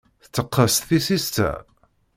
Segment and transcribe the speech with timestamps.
[0.23, 1.51] Tetteqqes tissist-a?